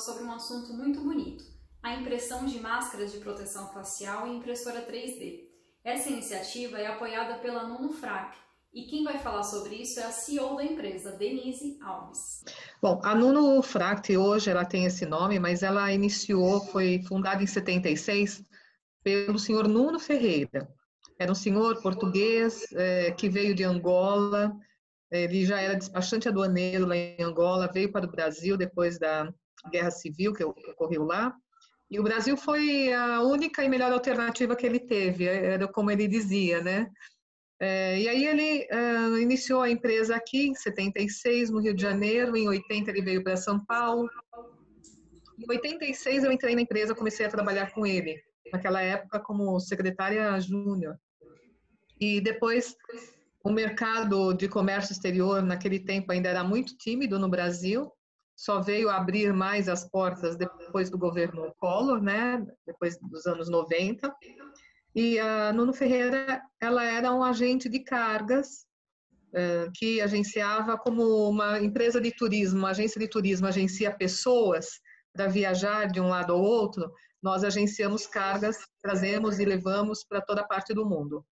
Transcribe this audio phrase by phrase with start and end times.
[0.00, 1.44] sobre um assunto muito bonito,
[1.82, 5.44] a impressão de máscaras de proteção facial em impressora 3D.
[5.84, 8.36] Essa iniciativa é apoiada pela Nuno Frac,
[8.72, 12.44] e quem vai falar sobre isso é a CEO da empresa, Denise Alves.
[12.80, 17.46] Bom, a Nuno Fract hoje ela tem esse nome, mas ela iniciou, foi fundada em
[17.46, 18.44] 76
[19.02, 20.68] pelo senhor Nuno Ferreira.
[21.18, 24.56] Era um senhor português é, que veio de Angola,
[25.10, 29.32] ele já era despachante aduaneiro lá em Angola, veio para o Brasil depois da
[29.70, 31.34] guerra civil que ocorreu lá.
[31.90, 36.06] E o Brasil foi a única e melhor alternativa que ele teve, era como ele
[36.06, 36.88] dizia, né?
[37.62, 42.34] É, e aí ele uh, iniciou a empresa aqui em 76, no Rio de Janeiro,
[42.34, 44.08] em 80 ele veio para São Paulo.
[45.38, 48.18] Em 86 eu entrei na empresa, comecei a trabalhar com ele,
[48.50, 50.98] naquela época como secretária júnior.
[52.00, 52.74] E depois
[53.44, 57.92] o mercado de comércio exterior naquele tempo ainda era muito tímido no Brasil,
[58.34, 62.42] só veio abrir mais as portas depois do governo Collor, né?
[62.66, 64.10] Depois dos anos 90.
[64.94, 68.66] E a Nuno Ferreira, ela era um agente de cargas
[69.28, 74.80] uh, que agenciava como uma empresa de turismo, uma agência de turismo agencia pessoas
[75.12, 80.46] para viajar de um lado ao outro, nós agenciamos cargas, trazemos e levamos para toda
[80.46, 81.24] parte do mundo.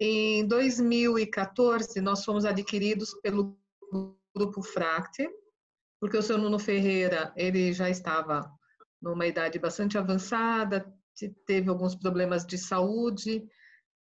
[0.00, 3.56] Em 2014, nós fomos adquiridos pelo
[4.34, 5.28] grupo Fracte,
[6.00, 8.50] porque o seu Nuno Ferreira, ele já estava
[9.00, 10.92] numa idade bastante avançada,
[11.46, 13.46] teve alguns problemas de saúde,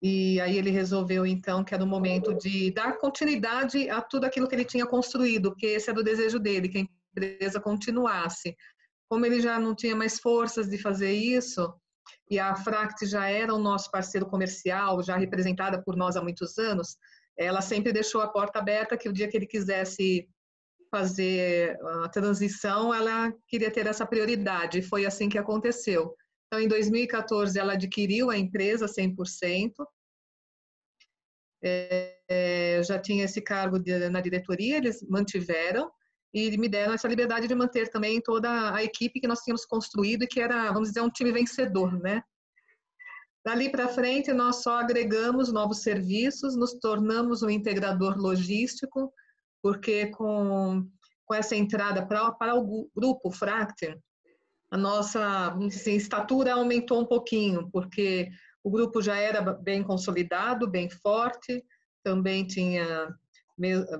[0.02, 4.48] e aí ele resolveu então que era o momento de dar continuidade a tudo aquilo
[4.48, 6.86] que ele tinha construído, porque esse era o desejo dele, que a
[7.20, 8.56] empresa continuasse.
[9.08, 11.72] Como ele já não tinha mais forças de fazer isso,
[12.28, 16.58] e a Fract já era o nosso parceiro comercial, já representada por nós há muitos
[16.58, 16.96] anos,
[17.38, 20.28] ela sempre deixou a porta aberta que o dia que ele quisesse
[20.90, 26.14] fazer a transição, ela queria ter essa prioridade, foi assim que aconteceu.
[26.52, 29.72] Então, em 2014, ela adquiriu a empresa 100%,
[31.64, 35.90] é, é, já tinha esse cargo de, na diretoria, eles mantiveram,
[36.34, 40.24] e me deram essa liberdade de manter também toda a equipe que nós tínhamos construído
[40.24, 42.22] e que era, vamos dizer, um time vencedor, né?
[43.42, 49.10] Dali para frente, nós só agregamos novos serviços, nos tornamos um integrador logístico,
[49.62, 50.86] porque com,
[51.24, 53.98] com essa entrada para, para o grupo Fracte,
[54.72, 58.30] a nossa assim, estatura aumentou um pouquinho, porque
[58.64, 61.62] o grupo já era bem consolidado, bem forte,
[62.02, 63.14] também tinha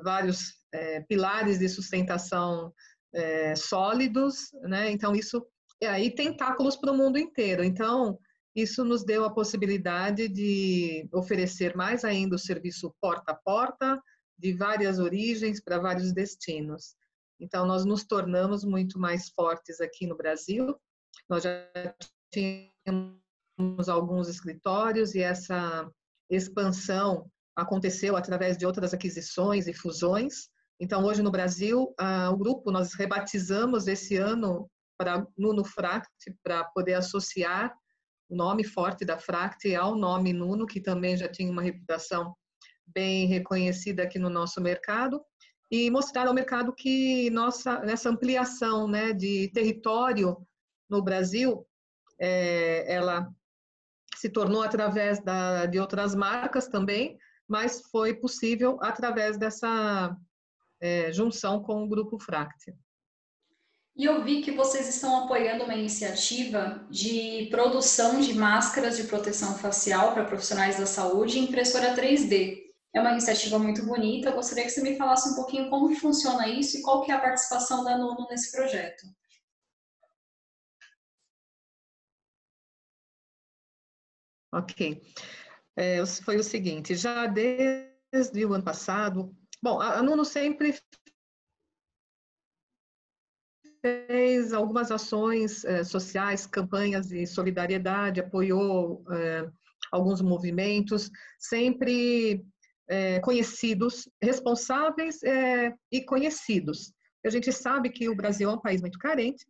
[0.03, 2.73] vários é, pilares de sustentação
[3.15, 4.91] é, sólidos, né?
[4.91, 5.47] Então isso
[5.79, 7.63] e aí tentáculos para o mundo inteiro.
[7.63, 8.19] Então
[8.57, 14.03] isso nos deu a possibilidade de oferecer mais ainda o serviço porta a porta,
[14.39, 16.95] de várias origens para vários destinos.
[17.43, 20.77] Então, nós nos tornamos muito mais fortes aqui no Brasil.
[21.29, 21.69] Nós já
[22.33, 25.91] tínhamos alguns escritórios e essa
[26.31, 30.49] expansão aconteceu através de outras aquisições e fusões.
[30.79, 31.93] Então, hoje no Brasil,
[32.31, 36.09] o grupo nós rebatizamos esse ano para Nuno Fract,
[36.45, 37.77] para poder associar
[38.31, 42.37] o nome forte da Fract ao nome Nuno, que também já tinha uma reputação
[42.87, 45.21] bem reconhecida aqui no nosso mercado
[45.73, 50.37] e mostrar ao mercado que nossa nessa ampliação né, de território
[50.89, 51.67] no Brasil,
[52.21, 53.27] é, ela
[54.17, 57.17] se tornou através da, de outras marcas também,
[57.49, 60.15] mas foi possível através dessa
[60.79, 62.75] é, junção com o Grupo Fract.
[63.97, 69.55] E eu vi que vocês estão apoiando uma iniciativa de produção de máscaras de proteção
[69.57, 72.62] facial para profissionais da saúde em impressora 3D.
[72.95, 74.29] É uma iniciativa muito bonita.
[74.29, 77.15] Eu gostaria que você me falasse um pouquinho como funciona isso e qual que é
[77.15, 79.07] a participação da Nuno nesse projeto.
[84.53, 85.03] Ok.
[85.75, 90.79] É, foi o seguinte, já desde o ano passado, bom, a Nuno sempre
[93.81, 99.51] fez algumas ações é, sociais, campanhas de solidariedade, apoiou é,
[99.91, 102.45] alguns movimentos, sempre
[102.93, 106.93] é, conhecidos, responsáveis é, e conhecidos.
[107.25, 109.47] A gente sabe que o Brasil é um país muito carente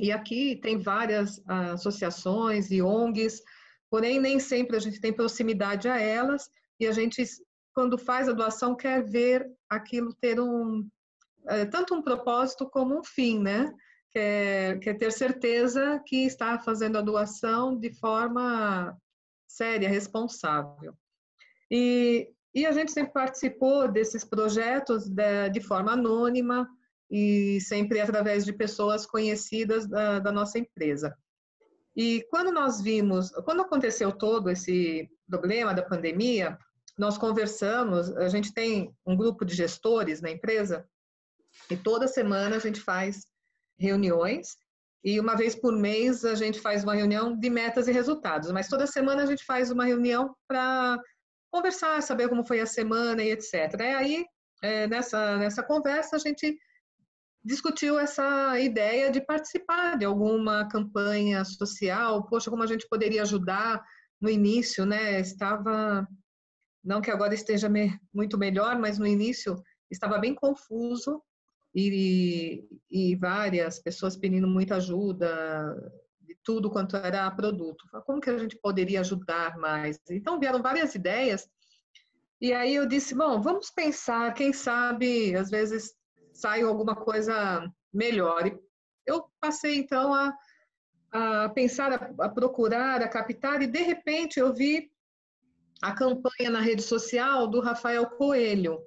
[0.00, 3.42] e aqui tem várias associações e ONGs,
[3.90, 6.48] porém nem sempre a gente tem proximidade a elas
[6.80, 7.22] e a gente
[7.74, 10.88] quando faz a doação, quer ver aquilo ter um,
[11.46, 13.72] é, tanto um propósito como um fim, né?
[14.10, 18.98] Quer, quer ter certeza que está fazendo a doação de forma
[19.46, 20.92] séria, responsável.
[21.70, 26.68] E, e a gente sempre participou desses projetos de, de forma anônima
[27.08, 31.16] e sempre através de pessoas conhecidas da, da nossa empresa.
[31.96, 36.58] E quando nós vimos, quando aconteceu todo esse problema da pandemia,
[36.98, 40.84] nós conversamos, a gente tem um grupo de gestores na empresa,
[41.70, 43.24] e toda semana a gente faz
[43.78, 44.56] reuniões,
[45.04, 48.66] e uma vez por mês a gente faz uma reunião de metas e resultados, mas
[48.66, 50.98] toda semana a gente faz uma reunião para
[51.50, 53.74] conversar, saber como foi a semana e etc.
[53.80, 54.26] E aí,
[54.62, 56.58] é, nessa, nessa conversa, a gente
[57.44, 62.26] discutiu essa ideia de participar de alguma campanha social.
[62.26, 63.82] Poxa, como a gente poderia ajudar
[64.20, 65.20] no início, né?
[65.20, 66.06] Estava,
[66.84, 69.56] não que agora esteja me, muito melhor, mas no início
[69.90, 71.22] estava bem confuso
[71.74, 75.74] e, e várias pessoas pedindo muita ajuda
[76.48, 77.84] tudo quanto era produto.
[78.06, 80.00] Como que a gente poderia ajudar mais?
[80.08, 81.46] Então vieram várias ideias
[82.40, 85.92] e aí eu disse, bom, vamos pensar, quem sabe, às vezes
[86.32, 88.46] sai alguma coisa melhor.
[88.46, 88.58] E
[89.06, 90.32] eu passei então a,
[91.12, 94.90] a pensar, a, a procurar, a captar, e de repente eu vi
[95.82, 98.80] a campanha na rede social do Rafael Coelho.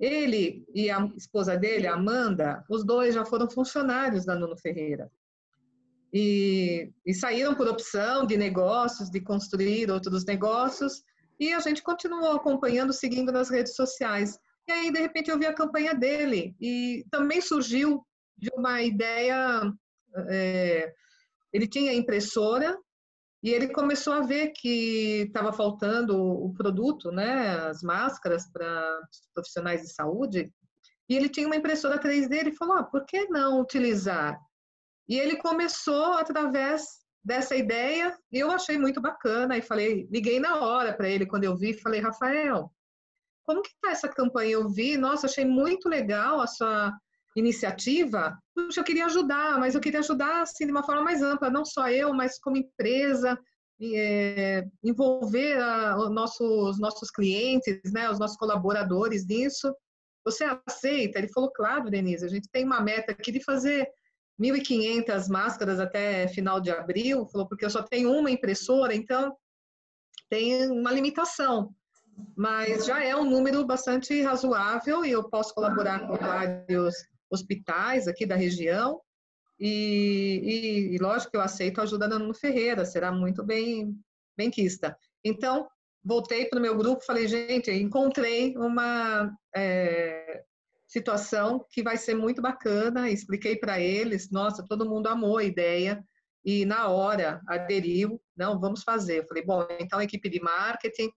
[0.00, 5.08] Ele e a esposa dele, Amanda, os dois já foram funcionários da Nuno Ferreira.
[6.18, 11.02] E, e, saíram por opção de negócios, de construir outros negócios,
[11.38, 14.38] e a gente continuou acompanhando, seguindo nas redes sociais.
[14.66, 18.02] E aí, de repente, eu vi a campanha dele e também surgiu
[18.34, 19.70] de uma ideia.
[20.30, 20.90] É,
[21.52, 22.74] ele tinha impressora
[23.42, 29.00] e ele começou a ver que estava faltando o produto, né, as máscaras para
[29.34, 30.50] profissionais de saúde.
[31.10, 32.32] E ele tinha uma impressora 3D.
[32.32, 34.40] Ele falou: ah, por que não utilizar?
[35.08, 36.84] E ele começou através
[37.24, 41.44] dessa ideia e eu achei muito bacana e falei, liguei na hora para ele quando
[41.44, 42.70] eu vi, falei, Rafael,
[43.44, 44.52] como que está essa campanha?
[44.52, 46.92] Eu vi, nossa, achei muito legal a sua
[47.36, 48.36] iniciativa.
[48.54, 51.64] Puxa, eu queria ajudar, mas eu queria ajudar assim, de uma forma mais ampla, não
[51.64, 53.38] só eu, mas como empresa,
[53.82, 59.74] é, envolver a, os nossos, nossos clientes, né, os nossos colaboradores nisso.
[60.24, 61.18] Você aceita?
[61.18, 63.86] Ele falou, claro, Denise, a gente tem uma meta aqui de fazer
[64.40, 69.36] 1.500 máscaras até final de abril, falou, porque eu só tenho uma impressora, então
[70.28, 71.74] tem uma limitação
[72.36, 76.94] mas já é um número bastante razoável e eu posso colaborar com vários
[77.30, 79.00] hospitais aqui da região
[79.58, 83.94] e, e, e lógico que eu aceito a ajuda da Nuno Ferreira, será muito bem,
[84.36, 84.96] bem quista.
[85.24, 85.66] Então,
[86.04, 90.44] voltei para o meu grupo falei, gente, encontrei uma é,
[90.96, 96.02] situação que vai ser muito bacana, expliquei para eles, nossa, todo mundo amou a ideia,
[96.44, 99.18] e na hora aderiu, não, vamos fazer.
[99.18, 101.10] Eu falei, bom, então a equipe de marketing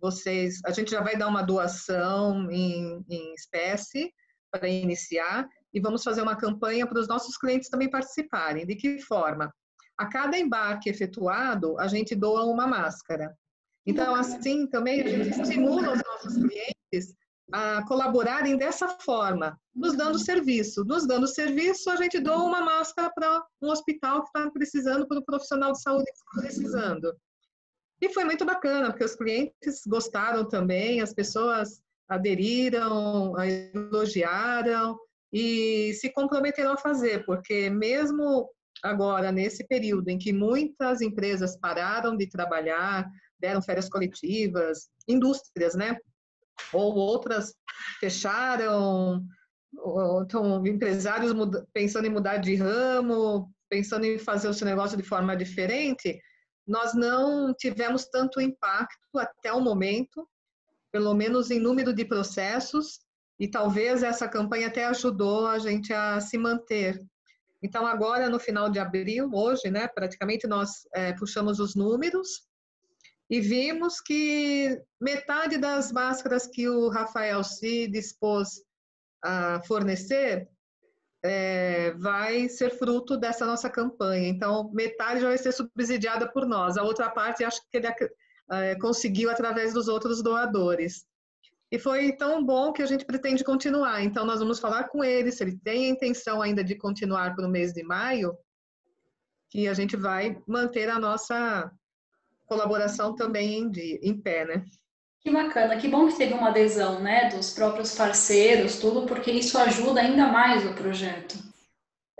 [0.00, 4.12] vocês, a gente já vai dar uma doação em, em espécie
[4.50, 8.66] para iniciar e vamos fazer uma campanha para os nossos clientes também participarem.
[8.66, 9.50] De que forma?
[9.96, 13.34] A cada embarque efetuado, a gente doa uma máscara.
[13.86, 17.14] Então, assim, também a gente estimula os nossos clientes
[17.52, 20.84] a colaborarem dessa forma, nos dando serviço.
[20.84, 25.18] Nos dando serviço, a gente doa uma máscara para um hospital que está precisando, para
[25.18, 27.14] um profissional de saúde que está precisando.
[28.00, 33.34] E foi muito bacana, porque os clientes gostaram também, as pessoas aderiram,
[33.74, 34.98] elogiaram
[35.32, 38.48] e se comprometeram a fazer, porque mesmo
[38.82, 43.08] agora, nesse período em que muitas empresas pararam de trabalhar,
[43.40, 45.96] deram férias coletivas, indústrias, né?
[46.72, 47.54] Ou outras
[48.00, 49.24] fecharam,
[50.22, 51.32] então, empresários
[51.72, 56.20] pensando em mudar de ramo, pensando em fazer o seu negócio de forma diferente,
[56.66, 60.28] nós não tivemos tanto impacto até o momento,
[60.92, 63.00] pelo menos em número de processos,
[63.38, 67.00] e talvez essa campanha até ajudou a gente a se manter.
[67.62, 72.42] Então, agora, no final de abril, hoje, né, praticamente nós é, puxamos os números
[73.30, 78.62] e vimos que metade das máscaras que o Rafael se dispôs
[79.22, 80.48] a fornecer
[81.24, 84.28] é, vai ser fruto dessa nossa campanha.
[84.28, 87.86] Então, metade vai ser subsidiada por nós, a outra parte acho que ele
[88.52, 91.06] é, conseguiu através dos outros doadores.
[91.72, 94.02] E foi tão bom que a gente pretende continuar.
[94.02, 97.46] Então, nós vamos falar com ele, se ele tem a intenção ainda de continuar para
[97.46, 98.36] o mês de maio,
[99.50, 101.72] que a gente vai manter a nossa
[102.46, 103.70] colaboração também em,
[104.02, 104.64] em pé, né?
[105.20, 109.56] Que bacana, que bom que teve uma adesão, né, dos próprios parceiros, tudo, porque isso
[109.56, 111.36] ajuda ainda mais o projeto.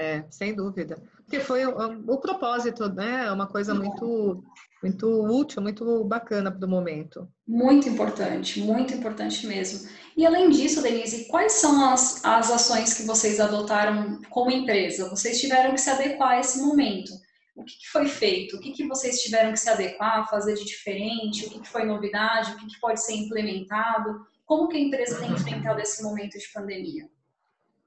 [0.01, 0.97] É, sem dúvida.
[1.19, 3.27] Porque foi o, o propósito, né?
[3.27, 4.43] É uma coisa muito,
[4.83, 7.29] muito útil, muito bacana para o momento.
[7.47, 9.89] Muito importante, muito importante mesmo.
[10.17, 15.09] E além disso, Denise, quais são as, as ações que vocês adotaram como empresa?
[15.11, 17.13] Vocês tiveram que se adequar a esse momento
[17.55, 20.65] o que, que foi feito, o que, que vocês tiveram que se adequar, fazer de
[20.65, 25.21] diferente, o que, que foi novidade, o que, pode ser implementado, como que a empresa
[25.21, 27.09] tem enfrentado esse momento de pandemia?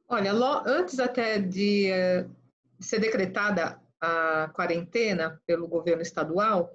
[0.07, 0.31] Olha,
[0.65, 2.25] antes até de, eh,
[2.79, 6.71] ser decretada a quarentena pelo governo estadual,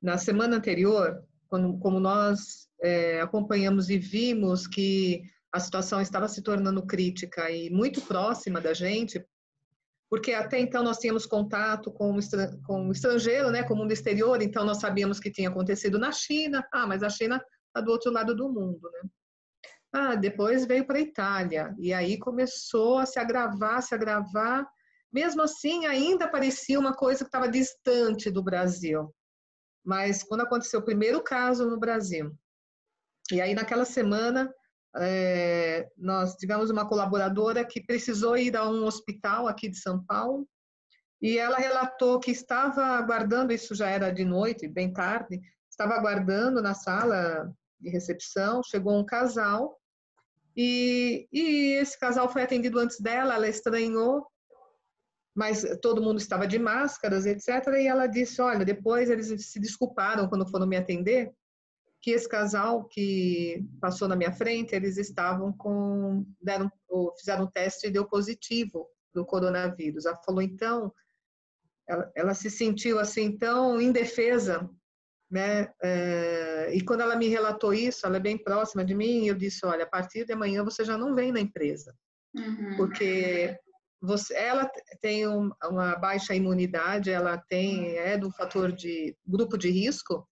[0.00, 6.42] na semana anterior, quando, como nós é, acompanhamos e vimos que a situação estava se
[6.42, 9.24] tornando crítica e muito próxima da gente,
[10.12, 14.62] porque até então nós tínhamos contato com, o estrangeiro, né, com o mundo exterior, então
[14.62, 18.36] nós sabíamos que tinha acontecido na China, ah, mas a China está do outro lado
[18.36, 19.08] do mundo, né?
[19.90, 24.68] Ah, depois veio para a Itália, e aí começou a se agravar, se agravar,
[25.10, 29.10] mesmo assim ainda parecia uma coisa que estava distante do Brasil,
[29.82, 32.36] mas quando aconteceu o primeiro caso no Brasil,
[33.32, 34.52] e aí naquela semana
[34.96, 40.46] é, nós tivemos uma colaboradora que precisou ir a um hospital aqui de São Paulo
[41.20, 46.60] e ela relatou que estava aguardando, isso já era de noite, bem tarde, estava aguardando
[46.60, 49.78] na sala de recepção, chegou um casal
[50.56, 54.26] e, e esse casal foi atendido antes dela, ela estranhou,
[55.34, 57.48] mas todo mundo estava de máscaras, etc.
[57.78, 61.32] E ela disse, olha, depois eles se desculparam quando foram me atender,
[62.02, 66.70] que esse casal que passou na minha frente, eles estavam com, deram,
[67.16, 70.04] fizeram um teste e deu positivo do coronavírus.
[70.04, 70.92] Ela falou, então,
[71.88, 74.68] ela, ela se sentiu assim tão indefesa,
[75.30, 75.72] né?
[75.80, 79.64] É, e quando ela me relatou isso, ela é bem próxima de mim, eu disse,
[79.64, 81.94] olha, a partir de amanhã você já não vem na empresa,
[82.36, 82.76] uhum.
[82.76, 83.56] porque
[84.00, 84.68] você, ela
[85.00, 90.28] tem um, uma baixa imunidade, ela tem é do fator de grupo de risco,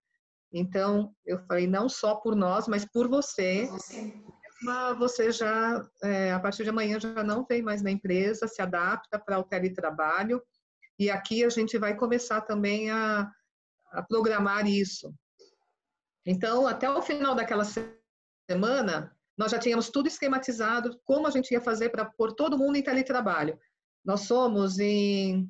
[0.52, 3.68] então, eu falei, não só por nós, mas por você.
[4.62, 8.60] Mas você já, é, a partir de amanhã, já não vem mais na empresa, se
[8.60, 10.42] adapta para o teletrabalho.
[10.98, 13.30] E aqui a gente vai começar também a,
[13.92, 15.14] a programar isso.
[16.26, 17.64] Então, até o final daquela
[18.50, 22.76] semana, nós já tínhamos tudo esquematizado, como a gente ia fazer para pôr todo mundo
[22.76, 23.58] em teletrabalho.
[24.04, 25.48] Nós somos em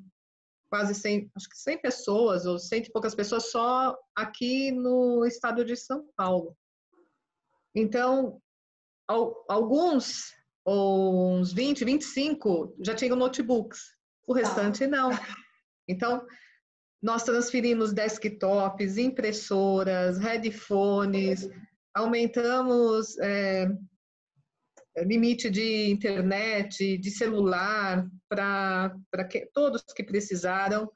[0.71, 5.65] quase 100, acho que 100 pessoas, ou 100 e poucas pessoas, só aqui no estado
[5.65, 6.55] de São Paulo.
[7.75, 8.41] Então,
[9.49, 13.81] alguns, ou uns 20, 25, já tinham notebooks,
[14.25, 15.11] o restante não.
[15.89, 16.25] Então,
[17.03, 21.49] nós transferimos desktops, impressoras, headphones,
[21.93, 23.67] aumentamos é,
[24.99, 28.95] limite de internet, de celular, para
[29.53, 30.89] todos que precisaram.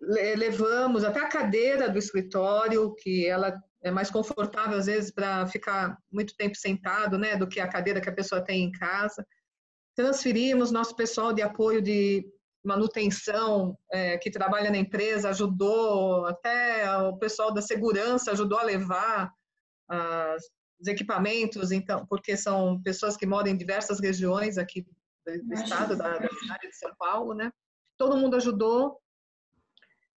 [0.00, 5.96] Levamos até a cadeira do escritório, que ela é mais confortável às vezes para ficar
[6.10, 9.24] muito tempo sentado, né, do que a cadeira que a pessoa tem em casa.
[9.94, 12.26] Transferimos nosso pessoal de apoio de
[12.64, 19.32] manutenção é, que trabalha na empresa ajudou, até o pessoal da segurança ajudou a levar
[19.88, 20.42] as
[20.80, 24.86] os equipamentos, então, porque são pessoas que moram em diversas regiões aqui
[25.36, 27.50] do, estado, da, da, cidade de São Paulo, né?
[27.96, 28.98] Todo mundo ajudou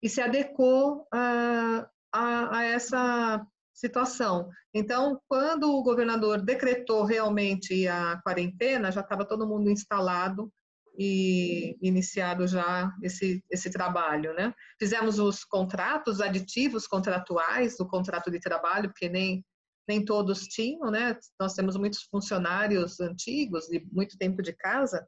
[0.02, 4.50] e se adequou a, a, a essa situação.
[4.74, 10.52] Então, quando o governador decretou realmente a quarentena, já estava todo mundo instalado
[10.98, 14.54] e iniciado já esse, esse trabalho, né?
[14.80, 19.44] Fizemos os contratos aditivos contratuais do contrato de trabalho, porque nem
[19.88, 21.18] nem todos tinham, né?
[21.40, 25.08] Nós temos muitos funcionários antigos de muito tempo de casa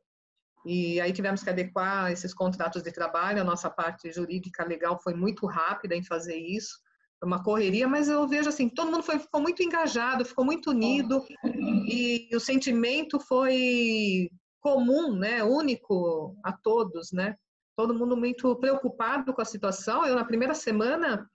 [0.66, 3.42] e aí tivemos que adequar esses contratos de trabalho.
[3.42, 6.80] A nossa parte jurídica legal foi muito rápida em fazer isso,
[7.20, 10.72] foi uma correria, mas eu vejo assim, todo mundo foi, ficou muito engajado, ficou muito
[10.72, 14.30] unido e o sentimento foi
[14.62, 15.44] comum, né?
[15.44, 17.36] Único a todos, né?
[17.76, 20.06] Todo mundo muito preocupado com a situação.
[20.06, 21.30] Eu na primeira semana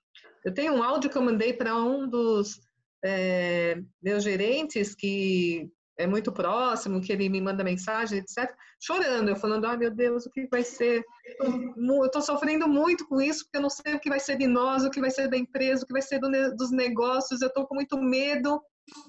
[0.44, 2.60] eu tenho um áudio que eu mandei para um dos
[3.04, 9.36] é, meus gerentes, que é muito próximo, que ele me manda mensagem, etc., chorando, eu
[9.36, 11.04] falando, ah, meu Deus, o que vai ser?
[11.40, 14.46] Eu estou sofrendo muito com isso, porque eu não sei o que vai ser de
[14.46, 17.48] nós, o que vai ser da empresa, o que vai ser do, dos negócios, eu
[17.48, 18.62] estou com muito medo,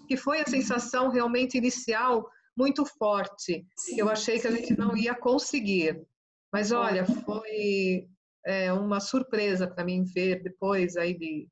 [0.07, 2.27] que foi a sensação realmente inicial
[2.57, 3.65] muito forte.
[3.95, 6.01] Eu achei que a gente não ia conseguir.
[6.51, 8.07] Mas olha, foi
[8.45, 11.47] é, uma surpresa para mim ver depois aí de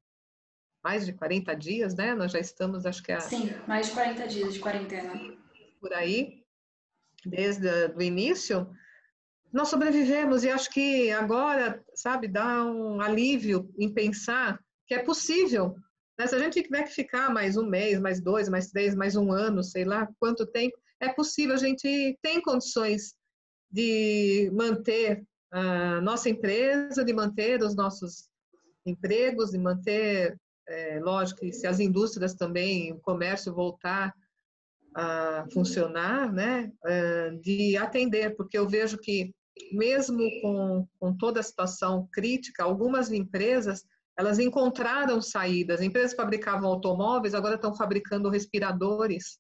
[0.88, 2.16] mais de 40 dias, né?
[2.16, 3.12] Nós já estamos, acho que...
[3.12, 3.20] A...
[3.20, 5.38] Sim, mais de 40 dias de quarentena.
[5.82, 6.46] Por aí,
[7.26, 8.70] desde o início,
[9.52, 15.76] nós sobrevivemos e acho que agora, sabe, dá um alívio em pensar que é possível.
[16.18, 16.26] Né?
[16.26, 19.34] Se a gente tiver que ficar mais um mês, mais dois, mais três, mais um
[19.34, 23.14] ano, sei lá quanto tempo, é possível, a gente tem condições
[23.70, 28.30] de manter a nossa empresa, de manter os nossos
[28.86, 34.14] empregos, de manter, é, lógico, que se as indústrias também, o comércio voltar
[34.96, 39.34] a funcionar, né, é, de atender, porque eu vejo que
[39.72, 43.84] mesmo com, com toda a situação crítica, algumas empresas
[44.18, 45.82] elas encontraram saídas.
[45.82, 49.40] Empresas que fabricavam automóveis agora estão fabricando respiradores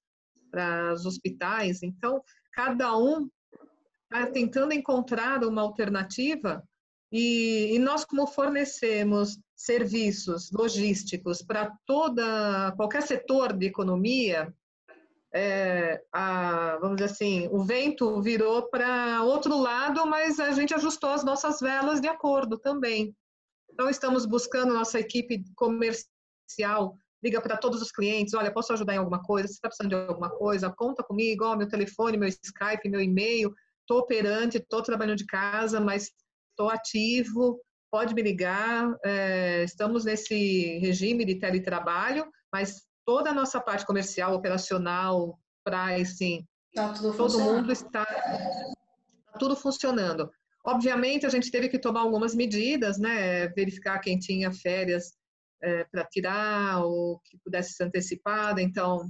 [0.51, 1.81] para os hospitais.
[1.81, 2.21] Então,
[2.53, 3.27] cada um
[4.03, 6.63] está tentando encontrar uma alternativa
[7.11, 14.53] e, e, nós, como fornecemos serviços logísticos para toda qualquer setor de economia,
[15.33, 21.11] é, a, vamos dizer assim, o vento virou para outro lado, mas a gente ajustou
[21.11, 23.15] as nossas velas de acordo também.
[23.71, 28.97] Então, estamos buscando nossa equipe comercial, liga para todos os clientes, olha, posso ajudar em
[28.97, 29.47] alguma coisa?
[29.47, 30.73] Você está precisando de alguma coisa?
[30.75, 35.79] Conta comigo, ó, meu telefone, meu Skype, meu e-mail, estou operante, estou trabalhando de casa,
[35.79, 36.11] mas
[36.57, 37.61] estou ativo,
[37.91, 44.33] pode me ligar, é, estamos nesse regime de teletrabalho, mas toda a nossa parte comercial,
[44.33, 50.29] operacional, pricing, tá todo mundo está tá tudo funcionando.
[50.65, 53.47] Obviamente, a gente teve que tomar algumas medidas, né?
[53.49, 55.13] Verificar quem tinha férias
[55.63, 58.61] é, para tirar ou que pudesse ser antecipada.
[58.61, 59.07] Então,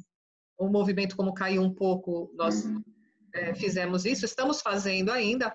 [0.60, 2.84] o movimento, como caiu um pouco, nós uhum.
[3.34, 4.24] é, fizemos isso.
[4.24, 5.51] Estamos fazendo ainda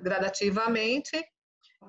[0.00, 1.22] gradativamente.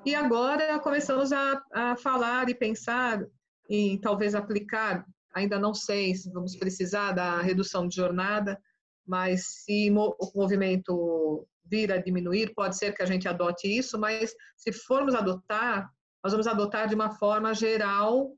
[0.05, 3.23] E agora começamos a, a falar e pensar
[3.69, 8.59] em talvez aplicar ainda não sei se vamos precisar da redução de jornada,
[9.05, 14.33] mas se o movimento vir a diminuir, pode ser que a gente adote isso, mas
[14.55, 15.89] se formos adotar,
[16.23, 18.31] nós vamos adotar de uma forma geral,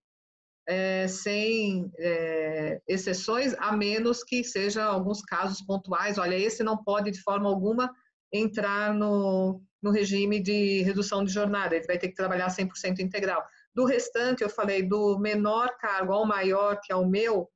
[0.68, 6.18] é, sem é, exceções, a menos que seja alguns casos pontuais.
[6.18, 7.94] Olha, esse não pode de forma alguma
[8.36, 13.44] entrar no, no regime de redução de jornada, ele vai ter que trabalhar 100% integral.
[13.74, 17.50] Do restante, eu falei do menor cargo ao maior, que é o meu,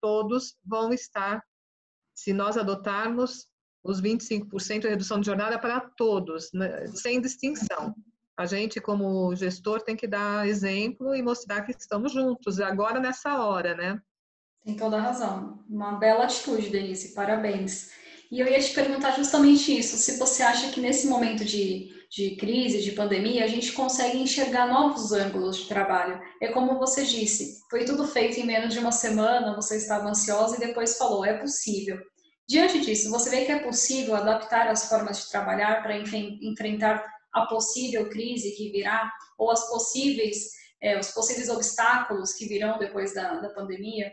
[0.00, 1.42] todos vão estar,
[2.14, 3.46] se nós adotarmos
[3.84, 7.94] os 25% de redução de jornada para todos, né, sem distinção.
[8.36, 13.42] A gente, como gestor, tem que dar exemplo e mostrar que estamos juntos, agora nessa
[13.42, 14.00] hora, né?
[14.64, 15.64] Tem toda a razão.
[15.68, 17.92] Uma bela atitude, Denise, parabéns.
[18.30, 22.36] E eu ia te perguntar justamente isso, se você acha que nesse momento de de
[22.36, 26.20] crise, de pandemia, a gente consegue enxergar novos ângulos de trabalho.
[26.40, 30.56] É como você disse, foi tudo feito em menos de uma semana, você estava ansiosa
[30.56, 31.98] e depois falou, é possível.
[32.48, 37.46] Diante disso, você vê que é possível adaptar as formas de trabalhar para enfrentar a
[37.46, 43.34] possível crise que virá ou as possíveis, é, os possíveis obstáculos que virão depois da,
[43.40, 44.12] da pandemia?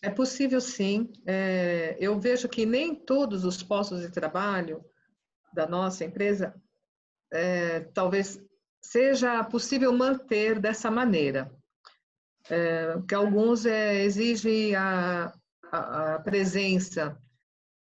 [0.00, 1.10] É possível sim.
[1.26, 4.84] É, eu vejo que nem todos os postos de trabalho
[5.52, 6.54] da nossa empresa,
[7.32, 8.40] é, talvez
[8.80, 11.50] seja possível manter dessa maneira.
[12.50, 15.32] É, que alguns é, exigem a,
[15.70, 17.20] a, a presença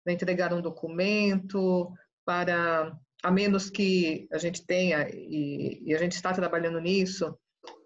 [0.03, 1.91] para entregar um documento,
[2.25, 7.37] para, a menos que a gente tenha, e, e, a gente está trabalhando nisso,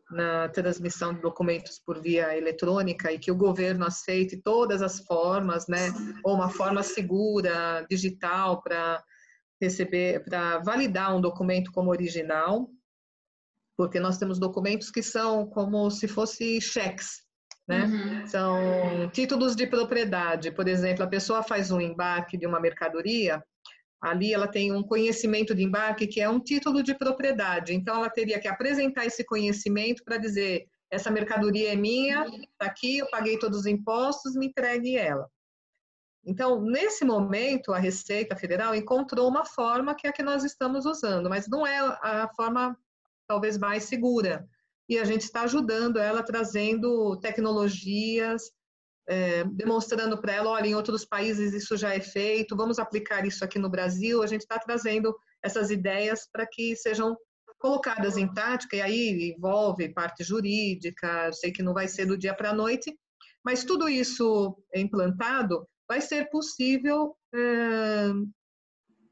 [0.10, 5.68] na transmissão de documentos por via eletrônica e que o governo aceite todas as formas,
[5.68, 5.92] né,
[6.24, 9.04] ou uma forma segura, digital, para
[9.62, 12.70] receber, para validar um documento como original,
[13.76, 17.22] porque nós temos documentos que são como se fossem cheques,
[17.68, 17.86] né?
[17.86, 18.28] Uhum.
[18.28, 20.52] São títulos de propriedade.
[20.52, 23.44] Por exemplo, a pessoa faz um embarque de uma mercadoria,
[24.02, 27.74] ali ela tem um conhecimento de embarque que é um título de propriedade.
[27.74, 33.00] Então, ela teria que apresentar esse conhecimento para dizer: essa mercadoria é minha, está aqui,
[33.00, 35.30] eu paguei todos os impostos, me entregue ela.
[36.26, 40.86] Então, nesse momento, a Receita Federal encontrou uma forma que é a que nós estamos
[40.86, 42.78] usando, mas não é a forma
[43.26, 44.48] talvez mais segura.
[44.90, 48.52] E a gente está ajudando ela, trazendo tecnologias,
[49.08, 53.44] é, demonstrando para ela, olha, em outros países isso já é feito, vamos aplicar isso
[53.44, 54.22] aqui no Brasil.
[54.22, 57.16] A gente está trazendo essas ideias para que sejam
[57.60, 62.36] colocadas em prática, e aí envolve parte jurídica, sei que não vai ser do dia
[62.36, 62.96] para a noite,
[63.44, 68.10] mas tudo isso implantado vai ser possível é,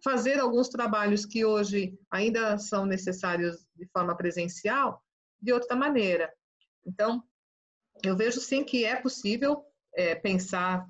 [0.03, 5.01] fazer alguns trabalhos que hoje ainda são necessários de forma presencial
[5.41, 6.31] de outra maneira.
[6.85, 7.23] Então,
[8.03, 10.85] eu vejo sim que é possível é, pensar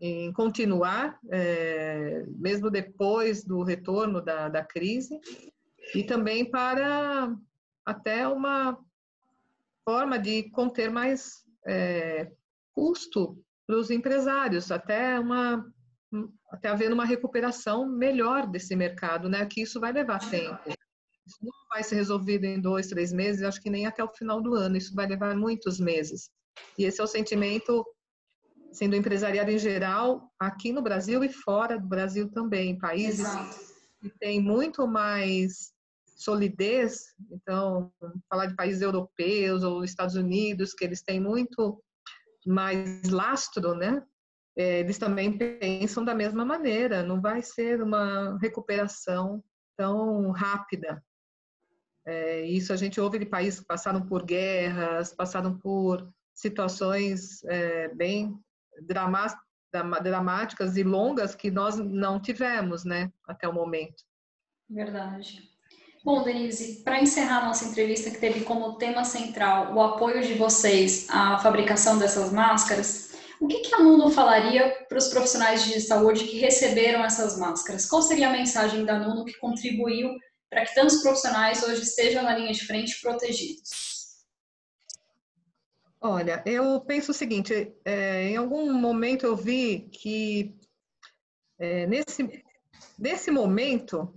[0.00, 5.18] em continuar, é, mesmo depois do retorno da, da crise,
[5.94, 7.34] e também para
[7.84, 8.78] até uma
[9.84, 12.30] forma de conter mais é,
[12.72, 15.64] custo para os empresários, até uma
[16.50, 19.44] até haver uma recuperação melhor desse mercado, né?
[19.46, 20.60] Que isso vai levar tempo.
[21.26, 24.40] Isso não vai ser resolvido em dois, três meses, acho que nem até o final
[24.40, 24.76] do ano.
[24.76, 26.30] Isso vai levar muitos meses.
[26.78, 27.84] E esse é o sentimento
[28.74, 33.56] sendo do empresariado em geral, aqui no Brasil e fora do Brasil também, países Exato.
[34.00, 35.72] que têm muito mais
[36.16, 37.92] solidez, então,
[38.28, 41.80] falar de países europeus ou Estados Unidos, que eles têm muito
[42.44, 44.02] mais lastro, né?
[44.56, 49.42] É, eles também pensam da mesma maneira, não vai ser uma recuperação
[49.76, 51.02] tão rápida.
[52.06, 57.88] É, isso a gente ouve de países que passaram por guerras, passaram por situações é,
[57.94, 58.36] bem
[58.82, 64.04] dramáticas e longas que nós não tivemos, né, até o momento.
[64.68, 65.54] Verdade.
[66.04, 71.06] Bom, Denise, para encerrar nossa entrevista, que teve como tema central o apoio de vocês
[71.08, 76.24] à fabricação dessas máscaras, o que, que a Nuno falaria para os profissionais de saúde
[76.24, 77.86] que receberam essas máscaras?
[77.86, 80.10] Qual seria a mensagem da Nuno que contribuiu
[80.50, 83.93] para que tantos profissionais hoje estejam na linha de frente protegidos?
[86.06, 90.54] Olha, eu penso o seguinte: é, em algum momento eu vi que
[91.58, 92.44] é, nesse,
[92.98, 94.14] nesse momento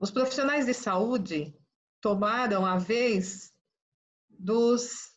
[0.00, 1.54] os profissionais de saúde
[2.00, 3.52] tomaram a vez
[4.30, 5.14] dos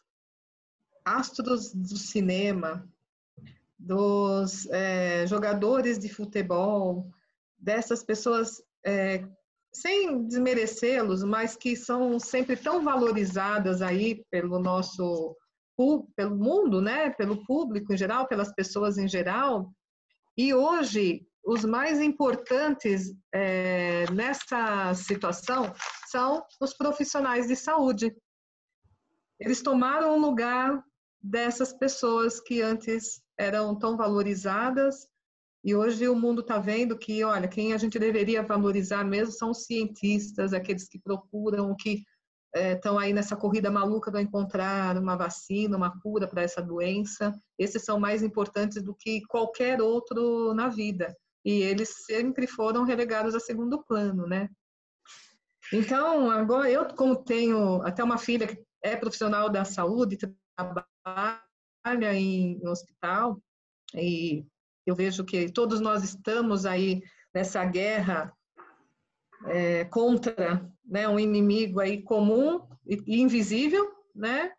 [1.05, 2.85] astros do cinema,
[3.77, 7.09] dos é, jogadores de futebol,
[7.57, 9.25] dessas pessoas é,
[9.73, 15.35] sem desmerecê-los, mas que são sempre tão valorizadas aí pelo nosso
[16.13, 19.71] pelo mundo, né, pelo público em geral, pelas pessoas em geral.
[20.37, 25.73] E hoje os mais importantes é, nessa situação
[26.07, 28.13] são os profissionais de saúde.
[29.39, 30.83] Eles tomaram o lugar
[31.21, 35.07] dessas pessoas que antes eram tão valorizadas
[35.63, 39.51] e hoje o mundo está vendo que, olha, quem a gente deveria valorizar mesmo são
[39.51, 42.03] os cientistas, aqueles que procuram, que
[42.55, 47.33] estão é, aí nessa corrida maluca de encontrar uma vacina, uma cura para essa doença.
[47.57, 51.15] Esses são mais importantes do que qualquer outro na vida.
[51.43, 54.49] E eles sempre foram relegados a segundo plano, né?
[55.71, 60.17] Então, agora eu, como tenho até uma filha que é profissional da saúde,
[60.57, 63.39] trabalha em hospital,
[63.93, 64.45] e
[64.89, 67.01] eu vejo que todos nós estamos aí
[67.33, 68.33] nessa guerra
[69.45, 74.51] é, contra né, um inimigo aí comum e invisível, né?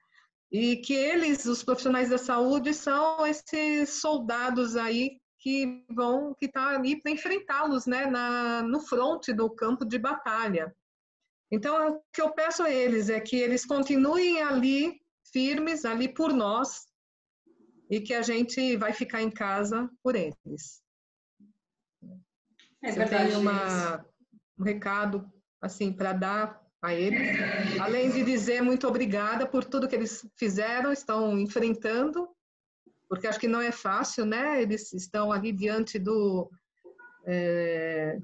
[0.53, 6.69] E que eles, os profissionais da saúde, são esses soldados aí que vão, que tá
[6.69, 10.75] ali para enfrentá-los, né, na, no fronte do campo de batalha.
[11.51, 15.01] Então, o que eu peço a eles é que eles continuem ali
[15.33, 16.87] firmes, ali por nós,
[17.91, 20.81] e que a gente vai ficar em casa por eles.
[22.83, 23.33] É verdade.
[23.33, 24.07] Eu uma,
[24.57, 27.37] um recado assim para dar a eles,
[27.79, 32.27] além de dizer muito obrigada por tudo que eles fizeram, estão enfrentando,
[33.07, 34.63] porque acho que não é fácil, né?
[34.63, 36.51] Eles estão ali diante do
[37.27, 38.19] é,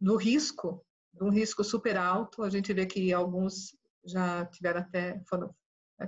[0.00, 2.42] do risco, de um risco super alto.
[2.42, 5.52] A gente vê que alguns já tiveram até foram,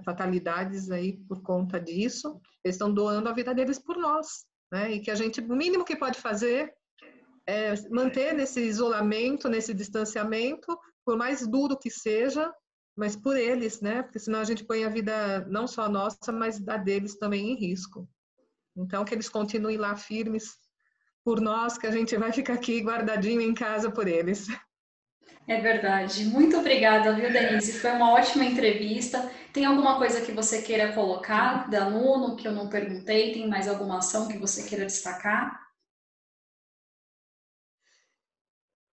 [0.03, 2.41] fatalidades aí por conta disso.
[2.65, 4.93] Eles estão doando a vida deles por nós, né?
[4.93, 6.73] E que a gente, o mínimo que pode fazer
[7.47, 12.53] é manter nesse isolamento, nesse distanciamento, por mais duro que seja,
[12.97, 14.03] mas por eles, né?
[14.03, 17.57] Porque senão a gente põe a vida não só nossa, mas da deles também em
[17.57, 18.09] risco.
[18.77, 20.57] Então que eles continuem lá firmes
[21.25, 24.47] por nós, que a gente vai ficar aqui guardadinho em casa por eles.
[25.47, 26.25] É verdade.
[26.25, 27.79] Muito obrigada, viu, Denise?
[27.79, 29.31] Foi uma ótima entrevista.
[29.53, 33.33] Tem alguma coisa que você queira colocar da aluno que eu não perguntei?
[33.33, 35.63] Tem mais alguma ação que você queira destacar?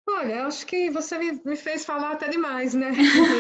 [0.09, 2.91] Olha, acho que você me fez falar até demais, né?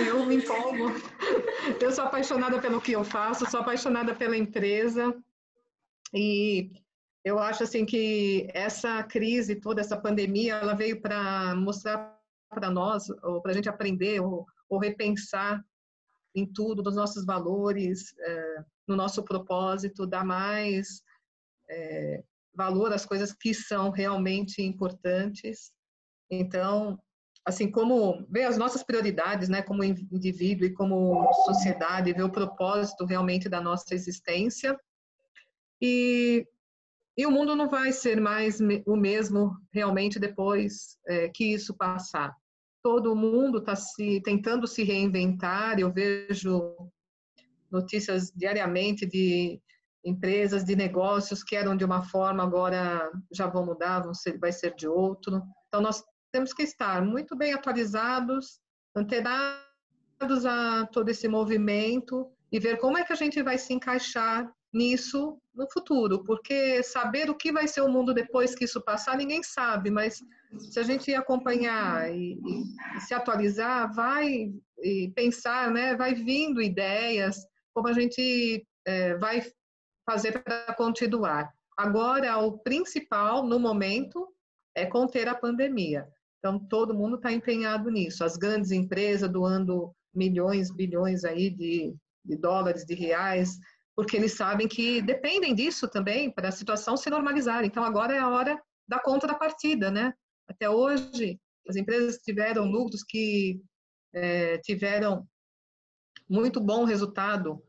[0.08, 0.92] Eu me empolgo.
[1.82, 5.14] Eu sou apaixonada pelo que eu faço, sou apaixonada pela empresa
[6.12, 6.70] e
[7.24, 12.19] eu acho assim que essa crise, toda essa pandemia, ela veio para mostrar
[12.50, 15.64] para nós, ou para a gente aprender, ou, ou, repensar
[16.34, 21.02] em tudo, nos nossos valores, é, no nosso propósito, dar mais
[21.68, 22.22] é,
[22.54, 25.72] valor às coisas que são realmente importantes.
[26.30, 26.98] Então,
[27.44, 33.04] assim como ver as nossas prioridades, né, como indivíduo e como sociedade, ver o propósito
[33.04, 34.78] realmente da nossa existência.
[35.80, 36.46] E,
[37.16, 42.36] e o mundo não vai ser mais o mesmo realmente depois é, que isso passar.
[42.82, 45.78] Todo mundo está se tentando se reinventar.
[45.78, 46.74] Eu vejo
[47.70, 49.60] notícias diariamente de
[50.04, 54.52] empresas, de negócios que eram de uma forma, agora já vão mudar, vão ser, vai
[54.52, 55.42] ser de outro.
[55.68, 58.60] Então, nós temos que estar muito bem atualizados,
[58.94, 64.50] antenados a todo esse movimento e ver como é que a gente vai se encaixar
[64.72, 69.16] nisso no futuro, porque saber o que vai ser o mundo depois que isso passar,
[69.16, 70.22] ninguém sabe, mas
[70.58, 74.52] se a gente acompanhar e, e, e se atualizar, vai
[75.14, 77.36] pensar, né, vai vindo ideias,
[77.74, 79.44] como a gente é, vai
[80.08, 81.52] fazer para continuar.
[81.76, 84.28] Agora, o principal no momento
[84.74, 86.06] é conter a pandemia.
[86.38, 88.24] Então, todo mundo está empenhado nisso.
[88.24, 93.58] As grandes empresas doando milhões, bilhões aí de, de dólares, de reais,
[94.00, 97.66] porque eles sabem que dependem disso também para a situação se normalizar.
[97.66, 98.58] Então, agora é a hora
[98.88, 100.14] da contrapartida, né?
[100.48, 103.60] Até hoje, as empresas tiveram lucros que
[104.14, 105.28] é, tiveram
[106.26, 107.62] muito bom resultado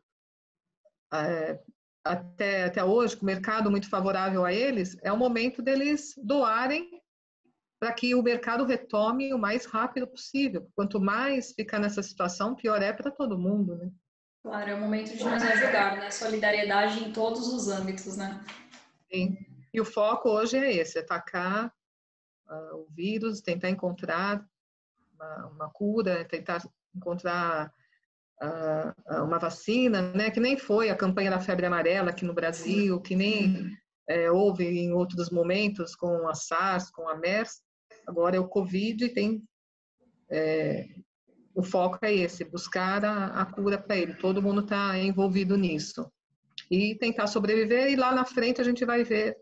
[1.13, 1.59] é,
[2.01, 7.01] até, até hoje, com o mercado muito favorável a eles, é o momento deles doarem
[7.77, 10.65] para que o mercado retome o mais rápido possível.
[10.75, 13.91] Quanto mais ficar nessa situação, pior é para todo mundo, né?
[14.43, 16.09] Claro, é o momento de nos ajudar, né?
[16.09, 18.43] Solidariedade em todos os âmbitos, né?
[19.11, 19.37] Sim.
[19.73, 21.71] E o foco hoje é esse, é atacar
[22.49, 24.43] uh, o vírus, tentar encontrar
[25.13, 26.61] uma, uma cura, tentar
[26.95, 27.71] encontrar
[28.41, 30.31] uh, uma vacina, né?
[30.31, 33.77] Que nem foi a campanha da febre amarela aqui no Brasil, que nem
[34.11, 37.61] é, houve em outros momentos com a SARS, com a MERS.
[38.07, 39.43] Agora é o Covid e tem.
[40.29, 40.87] É,
[41.61, 44.15] o foco é esse, buscar a, a cura para ele.
[44.15, 46.11] Todo mundo está envolvido nisso.
[46.69, 49.37] E tentar sobreviver, e lá na frente a gente vai ver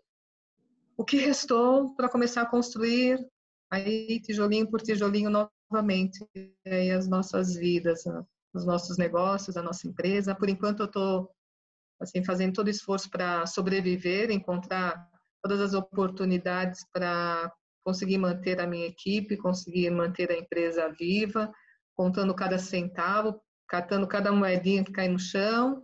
[0.97, 3.25] o que restou para começar a construir
[3.71, 6.25] aí tijolinho por tijolinho novamente
[6.67, 8.21] aí as nossas vidas, né?
[8.53, 10.35] os nossos negócios, a nossa empresa.
[10.35, 11.31] Por enquanto eu estou
[12.01, 15.07] assim fazendo todo esforço para sobreviver, encontrar
[15.41, 17.49] todas as oportunidades para
[17.81, 21.49] conseguir manter a minha equipe, conseguir manter a empresa viva,
[21.99, 25.83] contando cada centavo, catando cada moedinha que cai no chão,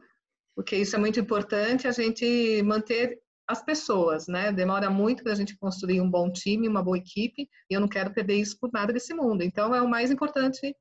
[0.56, 4.50] porque isso é muito importante, a gente manter as pessoas, né?
[4.50, 7.90] Demora muito para a gente construir um bom time, uma boa equipe, e eu não
[7.90, 9.44] quero perder isso por nada desse mundo.
[9.44, 10.74] Então, é o mais importante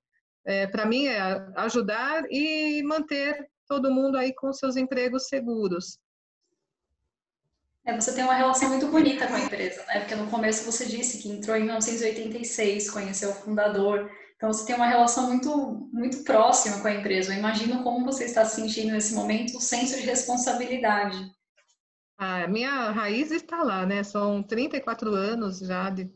[0.46, 1.20] é, para mim é
[1.56, 5.98] ajudar e manter todo mundo aí com seus empregos seguros.
[7.84, 9.98] É, você tem uma relação muito bonita com a empresa, né?
[9.98, 14.08] Porque no começo você disse que entrou em 1986, conheceu o fundador.
[14.36, 17.32] Então você tem uma relação muito, muito próxima com a empresa.
[17.32, 21.16] Eu imagino como você está se sentindo nesse momento, o senso de responsabilidade.
[22.16, 24.02] A minha raiz está lá, né?
[24.02, 26.10] São 34 anos já de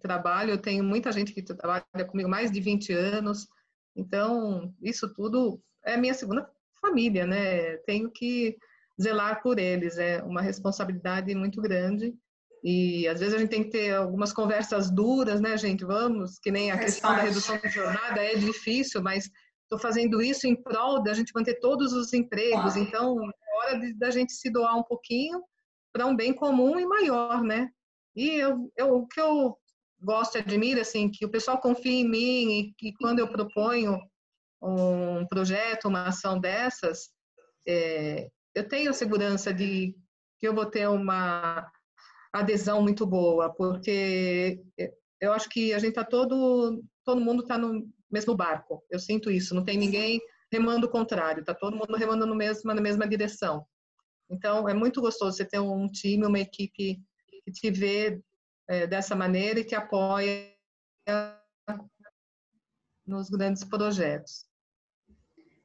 [0.00, 0.50] trabalho.
[0.50, 3.48] Eu tenho muita gente que trabalha comigo mais de 20 anos.
[3.96, 6.48] Então, isso tudo é minha segunda
[6.80, 7.76] família, né?
[7.78, 8.56] Tenho que
[9.00, 9.98] zelar por eles.
[9.98, 12.14] É uma responsabilidade muito grande.
[12.62, 15.84] E às vezes a gente tem que ter algumas conversas duras, né, gente?
[15.84, 17.22] Vamos, que nem a Faz questão parte.
[17.22, 19.30] da redução de jornada é difícil, mas
[19.62, 22.76] estou fazendo isso em prol da gente manter todos os empregos.
[22.76, 25.42] Então, é hora de, da gente se doar um pouquinho
[25.92, 27.70] para um bem comum e maior, né?
[28.14, 29.56] E eu, eu, o que eu
[30.02, 33.98] gosto e admiro, assim, que o pessoal confia em mim e que quando eu proponho
[34.62, 37.10] um projeto, uma ação dessas,
[37.66, 39.94] é, eu tenho a segurança de
[40.38, 41.70] que eu vou ter uma
[42.32, 44.60] adesão muito boa, porque
[45.20, 48.84] eu acho que a gente está todo, todo mundo está no mesmo barco.
[48.90, 50.20] Eu sinto isso, não tem ninguém
[50.52, 53.64] remando o contrário, está todo mundo remando no mesmo, na mesma direção.
[54.28, 57.00] Então, é muito gostoso você ter um time, uma equipe
[57.44, 58.20] que te vê
[58.68, 60.54] é, dessa maneira e te apoia
[63.04, 64.44] nos grandes projetos.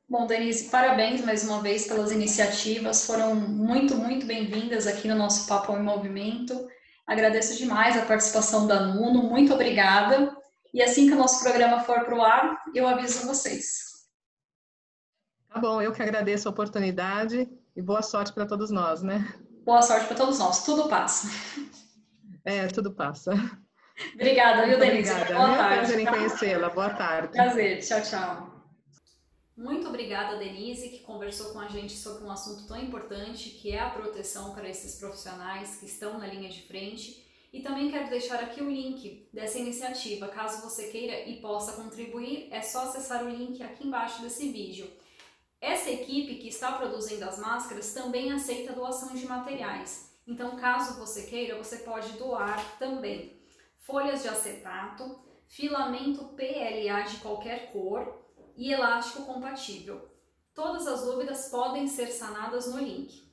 [0.07, 5.47] Bom, Denise, parabéns mais uma vez pelas iniciativas, foram muito, muito bem-vindas aqui no nosso
[5.47, 6.67] Papo em Movimento.
[7.07, 10.35] Agradeço demais a participação da Nuno, muito obrigada.
[10.71, 13.79] E assim que o nosso programa for para o ar, eu aviso vocês.
[15.51, 19.27] Tá bom, eu que agradeço a oportunidade e boa sorte para todos nós, né?
[19.63, 21.27] Boa sorte para todos nós, tudo passa.
[22.43, 23.33] É, tudo passa.
[24.13, 25.11] Obrigada, viu, Denise?
[25.11, 25.33] Obrigada.
[25.33, 25.75] Boa tarde.
[25.79, 26.69] Prazer em conhecê-la.
[26.69, 27.29] Boa tarde.
[27.29, 27.79] Prazer.
[27.79, 28.54] Tchau, tchau.
[29.57, 33.79] Muito obrigada, Denise, que conversou com a gente sobre um assunto tão importante que é
[33.79, 38.43] a proteção para esses profissionais que estão na linha de frente E também quero deixar
[38.43, 40.27] aqui o link dessa iniciativa.
[40.27, 44.91] Caso você queira e possa contribuir, é só acessar o link aqui embaixo desse vídeo.
[45.61, 50.19] Essa equipe que está produzindo as máscaras também aceita doação de materiais.
[50.27, 53.39] Então, caso você queira, você pode doar também
[53.79, 58.24] folhas de acetato, filamento PLA de qualquer cor
[58.55, 60.09] e elástico compatível.
[60.53, 63.25] Todas as dúvidas podem ser sanadas no link.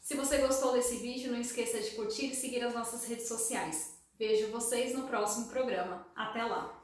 [0.00, 3.98] Se você gostou desse vídeo, não esqueça de curtir e seguir as nossas redes sociais.
[4.18, 6.06] Vejo vocês no próximo programa.
[6.16, 6.79] Até lá!